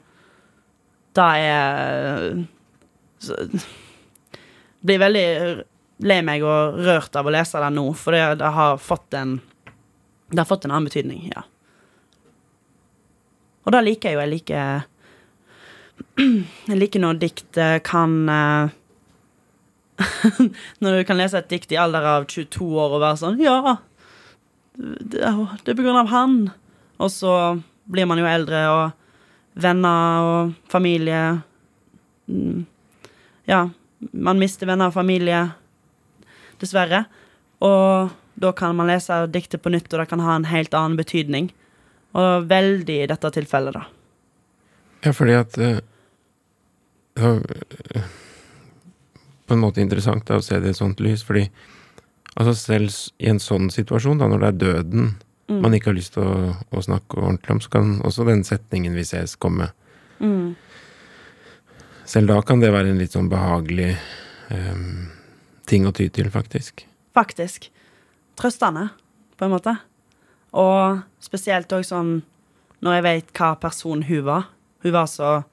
da 1.15 1.27
er 1.39 2.47
så, 3.19 3.35
Blir 4.87 4.99
veldig 4.99 5.65
lei 6.07 6.23
meg 6.23 6.43
og 6.43 6.79
rørt 6.85 7.17
av 7.17 7.27
å 7.27 7.33
lese 7.33 7.61
det 7.63 7.71
nå, 7.73 7.87
for 7.95 8.13
det, 8.13 8.39
det 8.39 8.53
har 8.53 8.79
fått 8.79 9.15
en 9.15 9.41
Det 10.31 10.39
har 10.39 10.45
fått 10.45 10.65
en 10.65 10.71
annen 10.71 10.89
betydning, 10.89 11.31
ja. 11.35 11.43
Og 13.65 13.73
da 13.73 13.81
liker 13.81 14.11
jeg 14.11 14.15
jo 14.17 14.21
Jeg 14.21 14.33
liker 14.35 14.83
Jeg 16.71 16.81
liker 16.81 17.01
når 17.01 17.23
dikt 17.23 17.57
eh, 17.57 17.79
kan 17.87 18.29
eh, 18.29 18.75
Når 20.83 20.99
du 20.99 21.05
kan 21.09 21.19
lese 21.19 21.41
et 21.41 21.49
dikt 21.51 21.73
i 21.73 21.79
alder 21.81 22.05
av 22.11 22.27
22 22.29 22.67
år 22.67 22.97
og 22.97 23.03
være 23.03 23.21
sånn 23.21 23.41
Ja, 23.41 23.77
det 24.77 25.23
er, 25.25 25.73
på 25.73 25.83
grunn 25.83 25.97
av 26.03 26.11
han. 26.13 26.37
Og 27.01 27.13
så 27.13 27.33
blir 27.89 28.09
man 28.09 28.21
jo 28.21 28.29
eldre, 28.29 28.63
og 28.73 29.63
venner 29.63 30.27
og 30.27 30.55
familie 30.69 31.21
mm, 32.29 32.65
Ja, 33.49 33.69
man 34.13 34.41
mister 34.41 34.69
venner 34.69 34.91
og 34.91 34.97
familie, 34.97 35.47
dessverre. 36.61 37.07
Og 37.65 38.13
da 38.37 38.53
kan 38.53 38.77
man 38.77 38.91
lese 38.91 39.23
diktet 39.33 39.63
på 39.65 39.73
nytt, 39.73 39.89
og 39.93 40.03
det 40.03 40.11
kan 40.11 40.21
ha 40.21 40.37
en 40.37 40.49
helt 40.51 40.75
annen 40.77 40.99
betydning. 40.99 41.49
Og 42.17 42.49
veldig 42.51 42.99
i 43.05 43.09
dette 43.09 43.31
tilfellet, 43.33 43.77
da. 43.77 43.87
Ja, 45.07 45.13
fordi 45.15 45.37
at 45.39 45.57
uh, 45.61 45.79
eh, 47.17 48.15
På 49.47 49.55
en 49.55 49.63
måte 49.63 49.81
interessant 49.81 50.27
da, 50.27 50.41
å 50.41 50.45
se 50.45 50.59
det 50.61 50.73
i 50.73 50.75
et 50.75 50.79
sånt 50.79 51.01
lys, 51.01 51.23
fordi 51.27 51.47
altså 52.37 52.55
selv 52.59 52.91
i 53.23 53.31
en 53.31 53.41
sånn 53.41 53.71
situasjon, 53.73 54.19
da, 54.19 54.29
når 54.29 54.43
det 54.43 54.49
er 54.49 54.61
døden 54.65 55.15
Mm. 55.47 55.61
man 55.63 55.75
ikke 55.77 55.93
har 55.93 55.97
lyst 55.97 56.17
til 56.17 56.27
å, 56.27 56.55
å 56.75 56.83
snakke 56.83 57.21
ordentlig 57.21 57.55
om, 57.55 57.61
så 57.63 57.71
kan 57.71 57.91
også 58.03 58.27
den 58.27 58.43
setningen 58.45 58.95
'vi 58.95 59.05
ses' 59.07 59.37
komme. 59.39 59.71
Mm. 60.19 60.57
Selv 62.05 62.29
da 62.29 62.41
kan 62.43 62.61
det 62.61 62.73
være 62.75 62.91
en 62.91 62.99
litt 62.99 63.15
sånn 63.15 63.31
behagelig 63.31 63.97
um, 64.51 65.11
ting 65.67 65.87
å 65.87 65.95
ty 65.95 66.09
til, 66.09 66.31
faktisk. 66.31 66.87
Faktisk. 67.15 67.71
Trøstende, 68.39 68.91
på 69.39 69.47
en 69.47 69.55
måte. 69.55 69.77
Og 70.53 71.03
spesielt 71.23 71.73
òg 71.73 71.87
sånn 71.87 72.23
når 72.83 72.99
jeg 72.99 73.07
vet 73.07 73.33
hva 73.39 73.55
person 73.61 74.03
hun 74.03 74.25
var. 74.25 74.49
Hun 74.83 74.93
var 74.93 75.07
så 75.07 75.45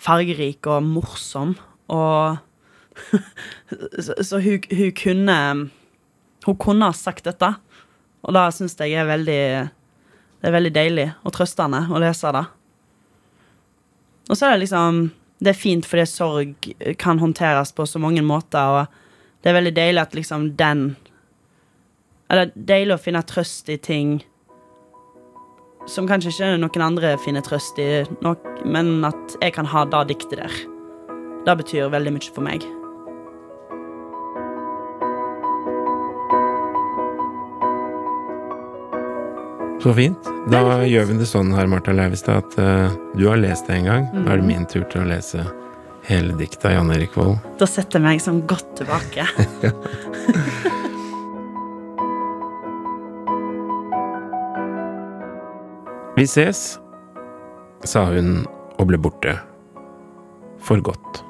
fargerik 0.00 0.66
og 0.66 0.82
morsom, 0.84 1.56
og 1.88 2.40
Så, 4.00 4.14
så 4.24 4.38
hun, 4.42 4.62
hun 4.70 4.92
kunne 4.92 5.36
Hun 6.44 6.56
kunne 6.56 6.88
ha 6.88 6.96
sagt 6.96 7.26
dette, 7.28 7.52
og 8.24 8.34
da 8.34 8.48
syns 8.50 8.74
jeg 8.80 8.96
er 8.98 9.08
veldig 9.08 9.42
Det 10.40 10.48
er 10.48 10.54
veldig 10.56 10.72
deilig 10.74 11.06
og 11.22 11.34
trøstende 11.36 11.84
å 11.90 12.00
lese 12.00 12.32
det. 12.34 12.44
Og 14.30 14.38
så 14.38 14.46
er 14.46 14.54
det 14.54 14.64
liksom 14.64 15.02
Det 15.38 15.52
er 15.52 15.60
fint 15.60 15.86
fordi 15.86 16.06
sorg 16.08 16.70
kan 16.98 17.20
håndteres 17.20 17.72
på 17.72 17.86
så 17.86 18.00
mange 18.02 18.22
måter, 18.22 18.82
og 18.82 19.42
det 19.42 19.50
er 19.50 19.56
veldig 19.56 19.76
deilig 19.76 20.02
at 20.02 20.16
liksom 20.18 20.50
den 20.56 20.96
Eller 22.30 22.52
deilig 22.54 22.96
å 22.96 23.02
finne 23.02 23.22
trøst 23.26 23.70
i 23.72 23.78
ting 23.78 24.18
som 25.88 26.06
kanskje 26.06 26.30
ikke 26.30 26.50
noen 26.60 26.84
andre 26.84 27.14
finner 27.24 27.42
trøst 27.42 27.78
i, 27.82 28.04
nok, 28.22 28.44
men 28.68 29.00
at 29.08 29.38
jeg 29.40 29.56
kan 29.56 29.66
ha 29.66 29.86
det 29.88 30.04
diktet 30.12 30.38
der. 30.42 30.60
Det 31.46 31.56
betyr 31.62 31.90
veldig 31.90 32.12
mye 32.14 32.34
for 32.34 32.44
meg. 32.44 32.66
Så 39.80 39.94
fint. 39.96 40.18
Da 40.52 40.84
gjør 40.84 41.06
vi 41.08 41.14
det 41.22 41.26
sånn 41.28 41.54
her, 41.56 41.64
Martha 41.70 41.92
Leivestad, 41.96 42.44
at 42.44 42.52
uh, 42.60 42.92
du 43.16 43.24
har 43.30 43.40
lest 43.40 43.64
det 43.68 43.78
en 43.78 43.86
gang. 43.88 44.04
Da 44.12 44.34
er 44.34 44.36
det 44.42 44.48
min 44.50 44.66
tur 44.68 44.84
til 44.92 45.00
å 45.06 45.08
lese 45.08 45.40
hele 46.04 46.36
diktet 46.36 46.64
av 46.68 46.72
Jan 46.74 46.92
Erik 46.92 47.16
Vold. 47.16 47.40
Da 47.60 47.66
setter 47.68 47.96
jeg 47.96 48.04
meg 48.04 48.20
sånn 48.20 48.42
godt 48.50 48.76
tilbake. 48.76 49.24
Vi 56.18 56.24
ses, 56.28 56.76
sa 57.88 58.04
hun 58.12 58.44
og 58.76 58.84
ble 58.90 58.98
borte. 59.00 59.32
For 60.60 60.76
godt. 60.84 61.29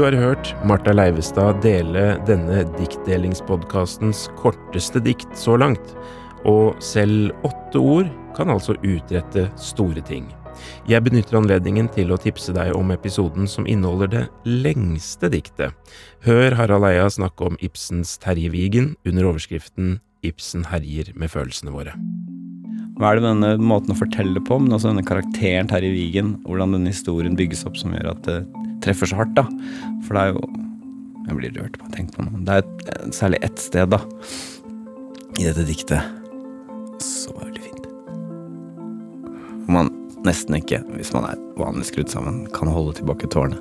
Du 0.00 0.04
har 0.06 0.12
hørt 0.16 0.54
Martha 0.64 0.94
Leivestad 0.96 1.58
dele 1.60 2.14
denne 2.24 2.62
diktdelingspodkastens 2.78 4.30
korteste 4.38 4.96
dikt 5.04 5.34
så 5.36 5.58
langt, 5.60 5.90
og 6.48 6.78
selv 6.80 7.34
åtte 7.44 7.82
ord 7.84 8.08
kan 8.32 8.48
altså 8.48 8.78
utrette 8.80 9.44
store 9.60 10.00
ting. 10.08 10.30
Jeg 10.88 11.04
benytter 11.04 11.36
anledningen 11.42 11.92
til 11.92 12.14
å 12.14 12.18
tipse 12.24 12.56
deg 12.56 12.72
om 12.78 12.96
episoden 12.96 13.44
som 13.44 13.68
inneholder 13.68 14.14
det 14.14 14.24
lengste 14.48 15.28
diktet. 15.36 15.76
Hør 16.24 16.56
Harald 16.56 16.88
Eia 16.88 17.04
snakke 17.12 17.52
om 17.52 17.60
Ibsens 17.60 18.16
Terje 18.24 18.48
Vigen 18.56 18.94
under 19.04 19.28
overskriften 19.34 19.98
Ibsen 20.24 20.64
herjer 20.72 21.12
med 21.12 21.28
følelsene 21.28 21.76
våre. 21.76 21.92
Hva 23.00 23.14
er 23.14 23.16
det 23.16 23.24
med 23.24 23.38
denne 23.40 23.64
måten 23.64 23.94
å 23.94 23.96
fortelle 23.96 24.42
på, 24.44 24.58
men 24.60 24.74
også 24.76 24.90
denne 24.90 25.06
karakteren 25.08 25.70
Terje 25.70 25.88
Vigen, 25.94 26.34
hvordan 26.44 26.74
denne 26.76 26.90
historien 26.92 27.36
bygges 27.38 27.64
opp 27.64 27.78
som 27.80 27.94
gjør 27.96 28.10
at 28.10 28.26
det 28.26 28.34
treffer 28.84 29.08
så 29.08 29.16
hardt, 29.22 29.32
da. 29.38 29.46
For 30.04 30.16
det 30.16 30.24
er 30.26 30.34
jo 30.36 30.48
Jeg 31.30 31.36
blir 31.36 31.52
rørt 31.54 31.76
å 31.78 31.88
tenke 31.92 32.16
på 32.16 32.24
noe. 32.24 32.40
Det 32.44 32.54
er 32.56 32.62
et, 32.64 33.14
særlig 33.14 33.38
ett 33.46 33.60
sted, 33.60 33.92
da, 33.92 34.00
i 35.38 35.44
dette 35.44 35.64
diktet, 35.68 36.00
så 37.00 37.32
veldig 37.36 37.64
fint. 37.64 37.88
Hvor 39.62 39.74
man 39.76 39.92
nesten 40.26 40.56
ikke, 40.58 40.80
hvis 40.96 41.12
man 41.14 41.28
er 41.28 41.42
vanlig 41.60 41.86
skrudd 41.88 42.10
sammen, 42.12 42.42
kan 42.56 42.72
holde 42.72 42.98
tilbake 42.98 43.30
tårene. 43.30 43.60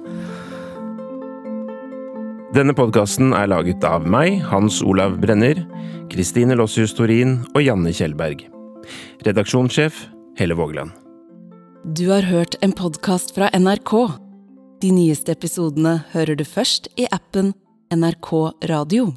Denne 2.56 2.74
podkasten 2.74 3.36
er 3.38 3.52
laget 3.52 3.86
av 3.86 4.08
meg, 4.10 4.40
Hans 4.50 4.82
Olav 4.82 5.20
Brenner, 5.22 5.62
Kristine 6.10 6.58
Lossius 6.58 6.96
Torin 6.98 7.44
og 7.54 7.62
Janne 7.62 7.94
Kjellberg. 7.94 8.48
Redaksjonssjef 9.26 10.08
Helle 10.38 10.54
Vågeland. 10.54 10.92
Du 11.96 12.10
har 12.10 12.22
hørt 12.22 12.56
en 12.62 12.72
podkast 12.72 13.36
fra 13.36 13.50
NRK. 13.60 13.92
De 14.82 14.92
nyeste 14.96 15.34
episodene 15.36 15.98
hører 16.14 16.40
du 16.40 16.46
først 16.48 16.88
i 16.96 17.08
appen 17.12 17.52
NRK 17.92 18.32
Radio. 18.72 19.10